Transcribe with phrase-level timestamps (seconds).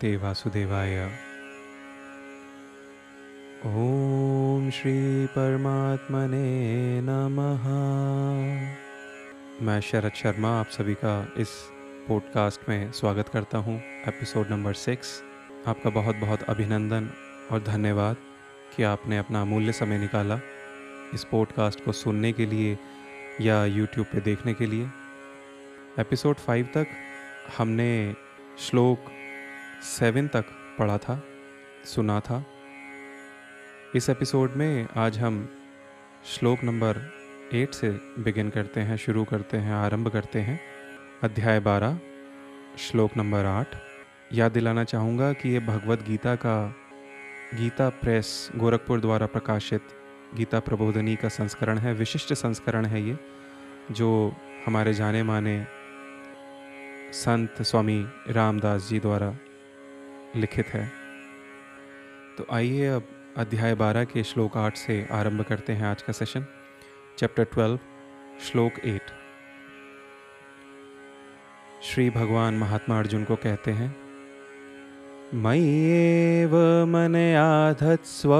[0.00, 1.04] भगवते वासुदेवाय।
[3.66, 7.66] ओम श्री परमात्मने नमः।
[9.62, 11.48] मैं शरद शर्मा, आप सभी का इस
[12.08, 13.76] पॉडकास्ट में स्वागत करता हूँ
[14.08, 15.22] एपिसोड नंबर सिक्स
[15.66, 17.10] आपका बहुत बहुत अभिनंदन
[17.52, 18.16] और धन्यवाद
[18.76, 20.40] कि आपने अपना अमूल्य समय निकाला
[21.14, 22.78] इस पॉडकास्ट को सुनने के लिए
[23.40, 24.88] या यूट्यूब पे देखने के लिए।
[25.98, 26.86] एपिसोड फाइव तक
[27.58, 28.14] हमने
[28.58, 29.04] श्लोक
[29.82, 30.44] सेवन तक
[30.78, 31.22] पढ़ा था,
[31.84, 32.44] सुना था।
[33.94, 35.48] इस एपिसोड में आज हम
[36.26, 37.12] श्लोक नंबर
[37.52, 40.60] एट से बिगिन करते हैं, शुरू करते हैं, आरंभ करते हैं।
[41.22, 42.00] अध्याय बारह,
[42.78, 43.66] श्लोक नंबर आठ।
[44.32, 46.76] याद दिलाना चाहूँगा कि ये भगवत गीता का,
[47.54, 49.82] गीता प्रेस गोरखपुर द्वारा प्रकाशित
[50.34, 53.18] गीता प्रबोधनी का संस्करण है, विशिष्ट संस्करण है ये,
[53.90, 54.32] जो
[54.66, 55.66] हमारे जाने माने
[57.12, 59.36] संत स्वामी रामदास जी द्वारा
[60.36, 60.92] लिखित है।
[62.38, 66.46] तो आइए अब अध्याय बारह के श्लोक आठ से आरंभ करते हैं आज का सेशन
[67.18, 67.78] चैप्टर ट्वेल्व
[68.40, 69.10] श्लोक एट
[71.82, 73.96] श्री भगवान महात्मा अर्जुन को कहते हैं
[75.34, 78.34] मय्येव मन आधत्स्व,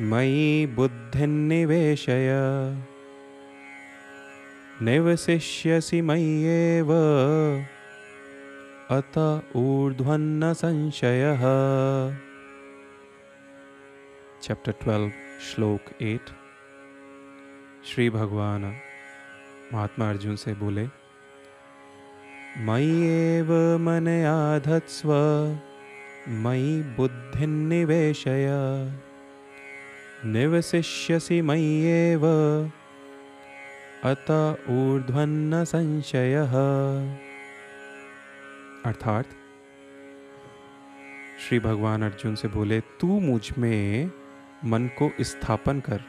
[0.00, 2.28] मयि बुद्धि निवेशय
[4.82, 6.88] निवशिष्यसि मय्येव
[8.90, 9.16] अत
[9.56, 11.42] ऊर्ध्वन्न संशयः।
[14.42, 16.30] चैप्टर ट्वेल्व श्लोक एट
[17.86, 18.64] श्री भगवान,
[19.74, 20.86] महात्मा अर्जुन से बोले,
[22.58, 25.12] मयि एव मन आधत्स्व,
[26.28, 28.48] मयि बुद्धि निवेशय
[30.24, 32.26] निवशिष्यसि मयि एव।
[34.04, 34.30] अत
[34.70, 37.27] ऊर्ध्वन्न संशय।
[38.88, 39.24] अर्थात
[41.38, 44.10] श्री भगवान अर्जुन से बोले, तू मुझमें
[44.64, 46.04] मन को स्थापन कर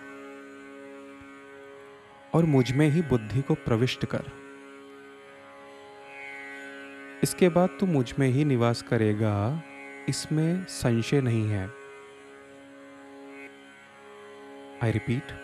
[2.33, 4.31] और मुझमें ही बुद्धि को प्रविष्ट कर।
[7.23, 9.35] इसके बाद तू मुझमें ही निवास करेगा,
[10.09, 11.67] इसमें संशय नहीं है।
[14.83, 15.37] आई रिपीट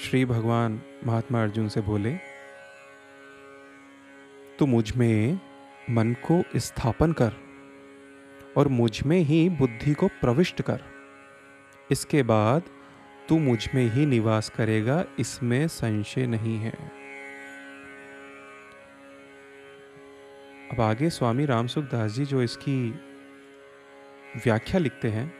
[0.00, 2.16] श्री भगवान महात्मा अर्जुन से बोले,
[4.58, 5.40] तू मुझमें
[5.90, 7.32] मन को स्थापन कर
[8.56, 10.82] और मुझमें ही बुद्धि को प्रविष्ट कर।
[11.90, 12.62] इसके बाद
[13.28, 16.72] तू मुझमें ही निवास करेगा, इसमें संशय नहीं है।
[20.72, 22.90] अब आगे स्वामी रामसुख दास जी जो इसकी
[24.36, 25.32] व्याख्या लिखते हैं,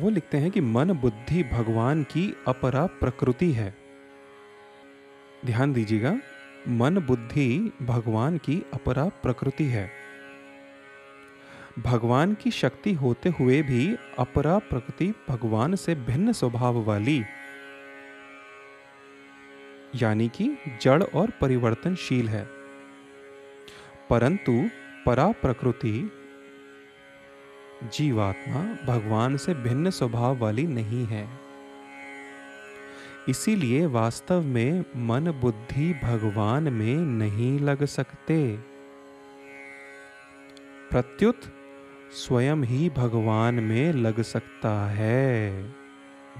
[0.00, 3.74] वो लिखते हैं कि मन बुद्धि भगवान की अपरा प्रकृति है।
[5.46, 6.18] ध्यान दीजिएगा।
[6.68, 9.90] मन बुद्धि भगवान की अपरा प्रकृति है।
[11.78, 17.24] भगवान की शक्ति होते हुए भी अपरा प्रकृति भगवान से भिन्न स्वभाव वाली।
[19.94, 22.48] यानी कि जड़ और परिवर्तनशील है।
[24.10, 24.68] परंतु
[25.06, 26.10] परा प्रकृति
[27.84, 31.51] जीवात्मा भगवान से भिन्न स्वभाव वाली नहीं है।
[33.28, 38.56] इसीलिए वास्तव में मन बुद्धि भगवान में नहीं लग सकते।
[40.90, 41.40] प्रत्युत
[42.12, 45.62] स्वयं ही भगवान में लग सकता है।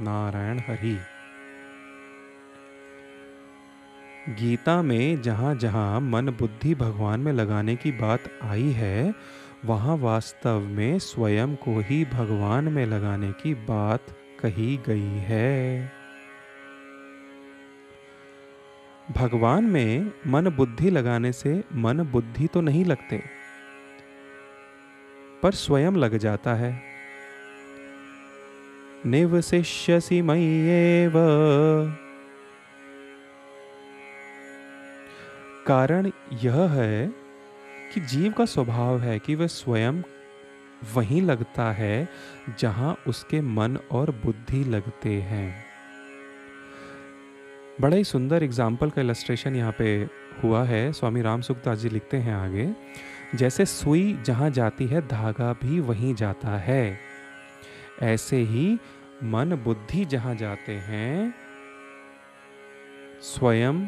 [0.00, 0.98] नारायण हरि।
[4.28, 9.14] गीता में जहाँ जहाँ मन बुद्धि भगवान में लगाने की बात आई है,
[9.64, 14.06] वहाँ वास्तव में स्वयं को ही भगवान में लगाने की बात
[14.40, 16.01] कही गई है।
[19.16, 23.22] भगवान में मन बुद्धि लगाने से मन बुद्धि तो नहीं लगते,
[25.42, 26.72] पर स्वयं लग जाता है।
[29.06, 31.12] निवशिष्यसि मय्येव
[35.66, 36.10] कारण
[36.42, 37.06] यह है
[37.94, 40.02] कि जीव का स्वभाव है कि वह स्वयं
[40.94, 42.08] वहीं लगता है
[42.58, 45.71] जहाँ उसके मन और बुद्धि लगते हैं।
[47.82, 49.86] बड़ा ही सुंदर एग्ज़ाम्पल का इलस्ट्रेशन यहाँ पे
[50.42, 52.68] हुआ है। स्वामी राम सुखदास जी लिखते हैं आगे।
[53.34, 56.98] जैसे सुई जहाँ जाती है, धागा भी वहीं जाता है।
[58.02, 58.78] ऐसे ही
[59.24, 61.34] मन बुद्धि जहाँ जाते हैं,
[63.22, 63.86] स्वयं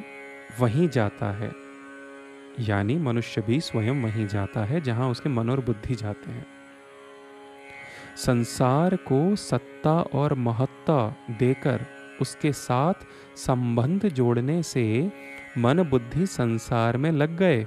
[0.61, 1.53] वहीं जाता है।
[2.61, 6.47] यानी मनुष्य भी स्वयं वहीं जाता है, जहाँ उसके मन और बुद्धि जाते हैं।
[8.17, 11.87] संसार को सत्ता और महत्ता देकर
[12.21, 12.95] उसके साथ
[13.37, 15.13] संबंध जोड़ने से
[15.59, 17.67] मन बुद्धि संसार में लग गए।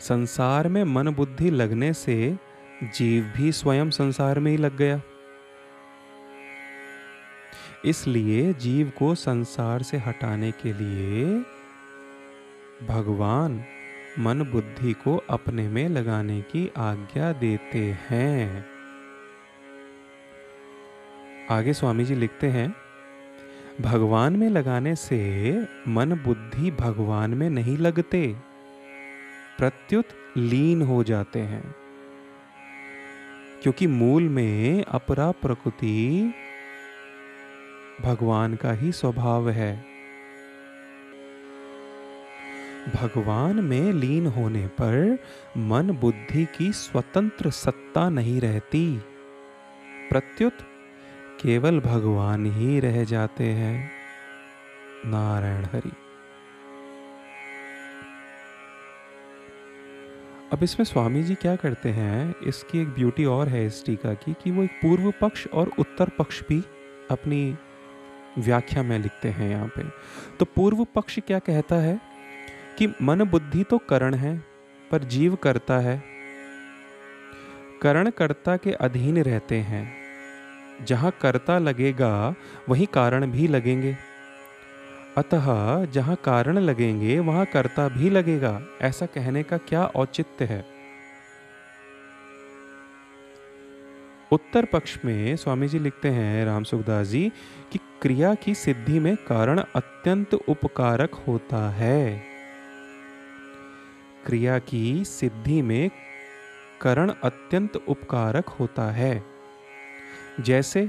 [0.00, 2.38] संसार में मन बुद्धि लगने से
[2.82, 5.00] जीव भी स्वयं संसार में ही लग गया।
[7.84, 11.24] इसलिए जीव को संसार से हटाने के लिए
[12.86, 13.64] भगवान
[14.18, 18.77] मन बुद्धि को अपने में लगाने की आज्ञा देते हैं।
[21.50, 22.74] आगे स्वामी जी लिखते हैं,
[23.80, 25.52] भगवान में लगाने से
[25.88, 28.36] मन बुद्धि भगवान में नहीं लगते,
[29.58, 30.04] प्रत्युत
[30.36, 31.74] लीन हो जाते हैं।
[33.62, 36.34] क्योंकि मूल में अपरा प्रकृति
[38.00, 39.84] भगवान का ही स्वभाव है।
[42.94, 45.18] भगवान में लीन होने पर
[45.56, 48.98] मन बुद्धि की स्वतंत्र सत्ता नहीं रहती।
[50.10, 50.58] प्रत्युत
[51.40, 53.90] केवल भगवान ही रह जाते हैं।
[55.06, 55.92] नारायण हरि।
[60.52, 64.32] अब इसमें स्वामी जी क्या करते हैं, इसकी एक ब्यूटी और है इस टीका की,
[64.32, 66.64] कि वो एक पूर्व पक्ष और उत्तर पक्ष भी
[67.10, 67.58] अपनी
[68.38, 69.82] व्याख्या में लिखते हैं यहाँ पे।
[70.38, 72.00] तो पूर्व पक्ष क्या कहता है,
[72.78, 74.44] कि मन बुद्धि तो करण है,
[74.90, 76.02] पर जीव करता है।
[77.82, 80.07] करण कर्ता के अधीन रहते हैं।
[80.84, 82.34] जहाँ कर्ता लगेगा,
[82.68, 83.96] वहीं कारण भी लगेंगे।
[85.16, 90.64] अतः जहाँ कारण लगेंगे, वहाँ कर्ता भी लगेगा। ऐसा कहने का क्या औचित्य है?
[94.32, 97.32] उत्तर पक्ष में स्वामी जी लिखते हैं, राम सुखदास जी,
[97.72, 102.22] कि क्रिया की सिद्धि में कारण अत्यंत उपकारक होता है।
[104.26, 105.90] क्रिया की सिद्धि में
[106.80, 109.37] करण अत्यंत उपकारक होता है।
[110.40, 110.88] जैसे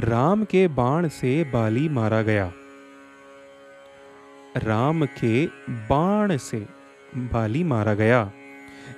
[0.00, 2.52] राम के बाण से बाली मारा गया।
[4.56, 6.66] राम के बाण से
[7.14, 8.32] बाली मारा गया।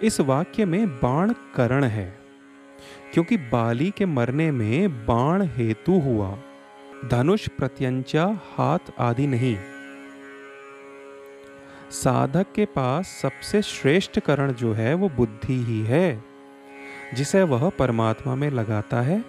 [0.03, 2.19] इस वाक्य में बाण करण है,
[3.15, 6.37] क्योंकि बाली के मरने में बाण हेतु हुआ।
[7.11, 9.57] धनुष प्रत्यंचा, हाथ आदि नहीं।
[11.91, 16.36] साधक के पास सबसे श्रेष्ठ करण जो है, वो बुद्धि ही है।
[17.15, 19.25] जिसे वह परमात्मा में लगाता है,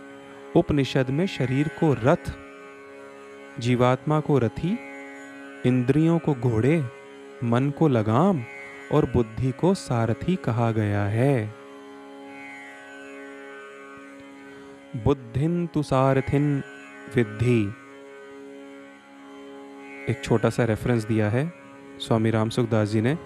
[0.56, 2.34] उपनिषद में शरीर को रथ,
[3.60, 4.80] जीवात्मा को रथी,
[5.66, 6.84] इंद्रियों को घोड़े,
[7.44, 8.44] मन को लगाम
[8.92, 11.54] और बुद्धि को सारथी कहा गया है।
[14.96, 16.64] बुद्धिन तु सारथिन
[17.16, 17.74] विद्धि।
[20.12, 21.54] एक छोटा सा रेफरेंस दिया है,
[22.00, 23.18] स्वामी राम सुखदास जी ने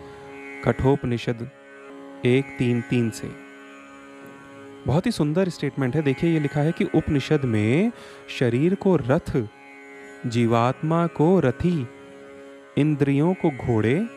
[0.66, 1.50] कठोपनिषद
[2.26, 3.41] एक तीन तीन से।
[4.88, 7.92] बहुत ही सुंदर स्टेटमेंट है। देखिए, ये लिखा है कि उपनिषद में
[8.40, 9.48] शरीर को रथ,
[10.26, 11.88] जीवात्मा को रथी,
[12.78, 14.08] इंद्रियों को घोड़े,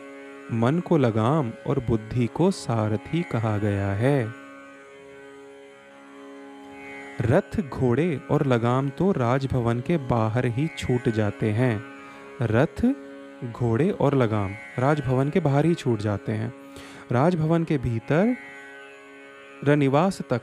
[0.51, 4.33] मन को लगाम और बुद्धि को सारथी कहा गया है।
[7.21, 11.83] रथ, घोड़े और लगाम तो राजभवन के बाहर ही छूट जाते हैं।
[12.41, 12.85] रथ,
[13.51, 16.53] घोड़े और लगाम राजभवन के बाहर ही छूट जाते हैं।
[17.11, 18.35] राजभवन के भीतर
[19.65, 20.41] रनिवास तक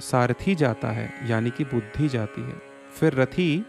[0.00, 2.62] सारथी जाता है, यानी कि बुद्धि जाती है।
[3.00, 3.66] फिर रथी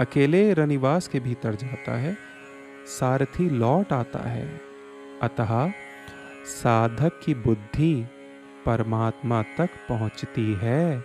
[0.00, 2.16] अकेले रनिवास के भीतर जाता है,
[2.86, 4.60] सारथी लौट आता है।
[5.22, 5.72] अतः
[6.44, 8.06] साधक की बुद्धि
[8.66, 11.00] परमात्मा तक पहुँचती है,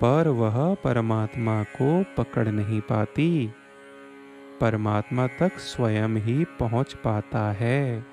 [0.00, 3.52] पर वह परमात्मा को पकड़ नहीं पाती।
[4.60, 8.06] परमात्मा तक स्वयं ही पहुँच पाता है,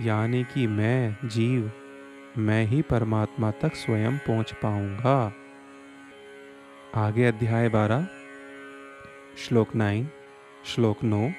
[0.00, 1.72] यानी कि मैं, जीव
[2.38, 5.32] मैं ही परमात्मा तक स्वयं पहुँच पाऊँगा।
[6.94, 8.08] आगे अध्याय बारह,
[9.38, 10.08] श्लोक नाइन,
[10.64, 11.30] श्लोक नौ।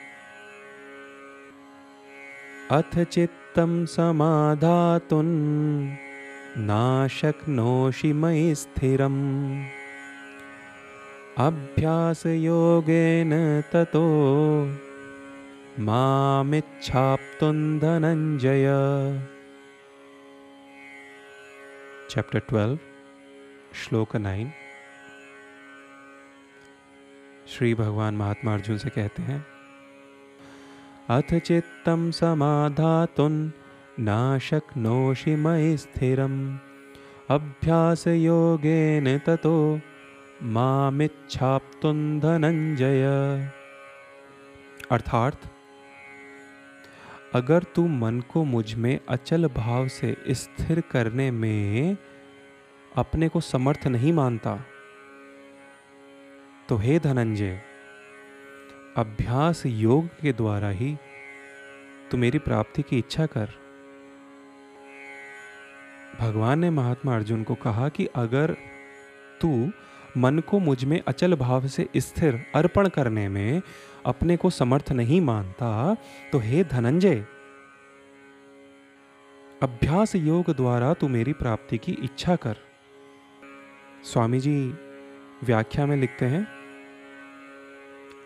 [2.72, 5.28] अथ चित्तम समाधातुन,
[6.58, 9.66] नाशक्नोषि मयि स्थिरम्।
[11.38, 14.08] अभ्यासयोगेन ततो
[15.80, 18.68] मामिच्छाप्तुं धनञ्जय।
[22.10, 22.80] चैप्टर ट्वेल्व
[23.76, 24.52] श्लोक नाइन
[27.48, 29.40] श्री भगवान महात्मा अर्जुन से कहते हैं,
[31.10, 33.52] अथ चित्तम समाधातुन
[34.00, 36.38] ना शक्नोषि मयि स्थिरम।
[37.30, 39.82] अभ्यास योगेन ततो
[40.44, 43.06] मामिच्छाप्तुन धनंजय
[44.92, 45.40] अर्थात
[47.34, 51.98] अगर तू मन को मुझमें अचल भाव से स्थिर करने में
[52.96, 54.66] अपने को समर्थ नहीं मानता
[56.70, 57.62] तो हे धनंजय,
[58.98, 60.98] अभ्यास योग के द्वारा ही
[62.12, 63.50] तू मेरी प्राप्ति की इच्छा कर।
[66.20, 68.58] भगवान ने महात्मा अर्जुन को कहा कि अगर
[69.42, 69.72] तू
[70.18, 73.62] मन को मुझमें अचल भाव से स्थिर अर्पण करने में
[74.08, 75.96] अपने को समर्थ नहीं मानता
[76.32, 77.26] तो हे धनंजय,
[79.62, 82.58] अभ्यास योग द्वारा तू मेरी प्राप्ति की इच्छा कर।
[84.04, 84.58] स्वामी जी,
[85.44, 86.48] व्याख्या में लिखते हैं,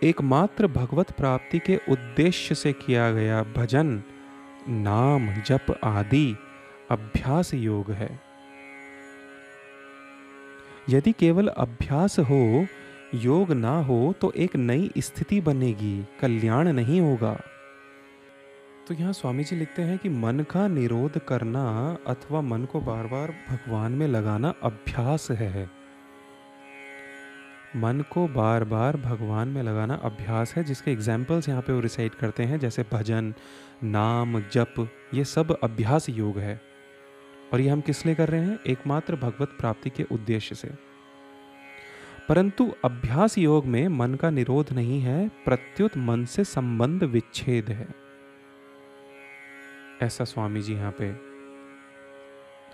[0.03, 4.01] एकमात्र भगवत प्राप्ति के उद्देश्य से किया गया भजन,
[4.69, 6.35] नाम, जप आदि
[6.91, 8.19] अभ्यास योग है।
[10.89, 12.65] यदि केवल अभ्यास हो
[13.15, 17.41] योग ना हो तो एक नई स्थिति बनेगी, कल्याण नहीं होगा।
[18.87, 23.07] तो यहाँ स्वामी जी लिखते हैं कि मन का निरोध करना अथवा मन को बार
[23.07, 25.69] बार भगवान में लगाना अभ्यास है।
[27.75, 32.15] मन को बार बार भगवान में लगाना अभ्यास है, जिसके एग्जाम्पल्स यहाँ पे वो रिसाइट
[32.15, 33.33] करते हैं, जैसे भजन,
[33.83, 36.61] नाम, जप, ये सब अभ्यास योग है।
[37.53, 38.59] और ये हम किस लिए कर रहे हैं?
[38.67, 40.90] एकमात्र भगवत प्राप्ति के उद्देश्य से।
[42.29, 47.87] परंतु अभ्यास योग में मन का निरोध नहीं है, प्रत्युत मन से संबंध विच्छेद है।
[50.01, 51.05] ऐसा स्वामी जी यहाँ पे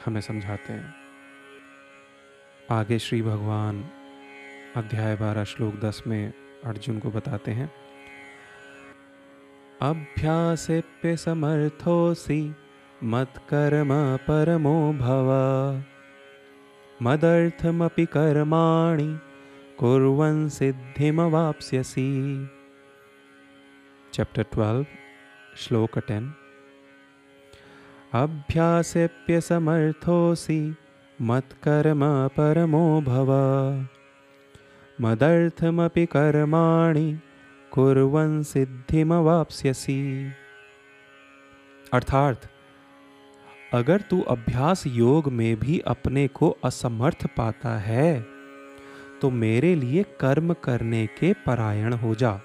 [0.06, 0.96] हमें समझाते हैं।
[2.72, 3.90] आगे श्री भगवान
[4.76, 6.34] अध्याय बारह श्लोक दस में
[6.66, 7.72] अर्जुन को बताते हैं।
[9.82, 11.18] अभ्यासेप्य
[13.04, 15.84] मत कर्म परमो भव।
[17.02, 19.20] मदर्थमपि कर्माणि
[19.80, 22.50] कुर्वन् सिद्धिमवाप्स्यसि।
[24.14, 24.86] चैप्टर ट्वेल्व
[25.58, 26.34] श्लोक टेन
[28.14, 30.76] अभ्यासेप्यसमर्थोऽसि
[31.22, 33.30] मत्कर्म परमो भव।
[35.02, 37.20] मदर्थमपि कर्माणि,
[37.72, 40.32] कुर्वन् सिद्धिमवाप्स्यसि।
[41.94, 42.42] अर्थात,
[43.74, 48.37] अगर तू अभ्यास योग में भी अपने को असमर्थ पाता है
[49.22, 52.42] तो मेरे लिए कर्म करने के परायण हो जा।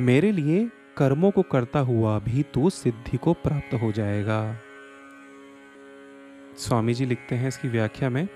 [0.00, 4.56] मेरे लिए कर्मों को करता हुआ भी तू सिद्धि को प्राप्त हो जाएगा।
[6.58, 8.28] स्वामी जी लिखते हैं इसकी व्याख्या में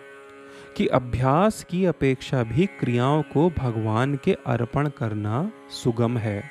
[0.77, 6.43] कि अभ्यास की अपेक्षा भी क्रियाओं को भगवान के अर्पण करना सुगम है।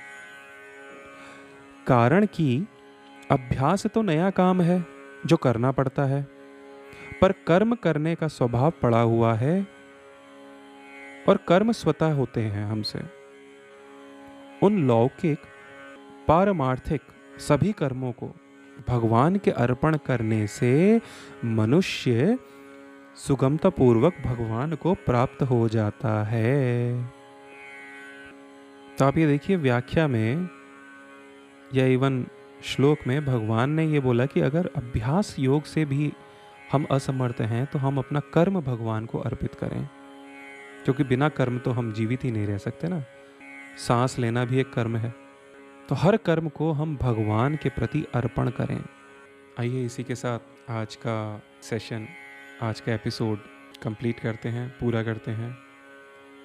[1.87, 2.65] कारण कि
[3.31, 4.85] अभ्यास तो नया काम है,
[5.25, 6.38] जो करना पड़ता है।
[7.21, 9.67] पर कर्म करने का स्वभाव पड़ा हुआ है
[11.29, 12.99] और कर्म स्वतः होते हैं हमसे।
[14.63, 15.37] उन लौकिक,
[16.27, 17.01] पारमार्थिक
[17.39, 18.35] सभी कर्मों को
[18.89, 21.01] भगवान के अर्पण करने से
[21.45, 22.37] मनुष्य
[23.27, 27.03] सुगमता पूर्वक भगवान को प्राप्त हो जाता है।
[28.99, 30.49] तो आप ये देखिए व्याख्या में
[31.73, 32.25] या इवन
[32.63, 36.13] श्लोक में भगवान ने ये बोला कि अगर अभ्यास योग से भी
[36.71, 39.89] हम असमर्थ हैं तो हम अपना कर्म भगवान को अर्पित करें।
[40.83, 43.03] क्योंकि बिना कर्म तो हम जीवित ही नहीं रह सकते ना।
[43.77, 45.13] सांस लेना भी एक कर्म है।
[45.89, 48.83] तो हर कर्म को हम भगवान के प्रति अर्पण करें।
[49.59, 52.07] आइए इसी के साथ आज का सेशन
[52.61, 53.39] आज का एपिसोड
[53.83, 55.57] कंप्लीट करते हैं, पूरा करते हैं।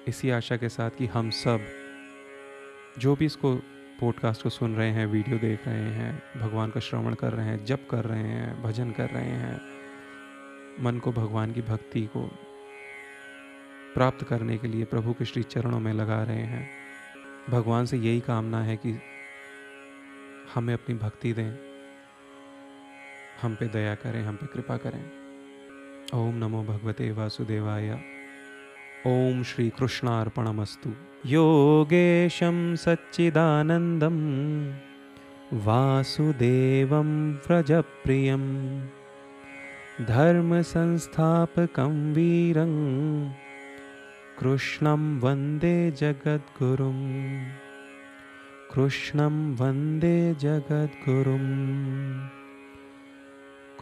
[0.07, 1.59] इसी आशा के साथ कि हम सब
[2.99, 3.55] जो भी इसको
[3.99, 7.65] पॉडकास्ट को सुन रहे हैं वीडियो देख रहे हैं, भगवान का श्रवण कर रहे हैं,
[7.65, 9.74] जप कर रहे हैं, भजन कर रहे हैं
[10.79, 12.21] मन को भगवान की भक्ति को
[13.93, 16.69] प्राप्त करने के लिए प्रभु के श्री चरणों में लगा रहे हैं।
[17.49, 18.99] भगवान से यही कामना है कि
[20.53, 21.55] हमें अपनी भक्ति दें।
[23.41, 25.11] हम पे दया करें, हम पे कृपा करें।
[26.13, 28.01] ओम नमो भगवते वासुदेवाय।
[29.07, 30.93] ओम श्री कृष्णार्पणमस्तु।
[31.25, 34.15] योगेशं सच्चिदानन्दं।
[35.53, 38.85] वासुदेवं व्रजप्रियं
[40.01, 43.33] धर्मसंस्थापकं वीरं
[44.39, 47.45] कृष्णं वंदे जगद्गुरुम्।
[48.73, 52.27] कृष्णं वंदे जगद्गुरुम्।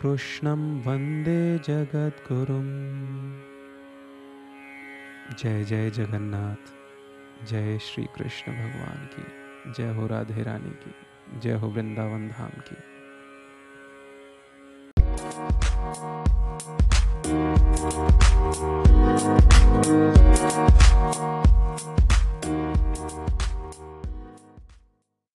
[0.02, 3.40] कृष्णं वंदे जगद्गुरुम्।
[5.38, 6.76] जय जय जगन्नाथ।
[7.46, 10.96] जय श्री कृष्ण भगवान की। जय हो राधे रानी की।
[11.40, 12.93] जय हो वृंदावन धाम की।
[17.84, 18.24] Thank
[21.18, 21.43] you.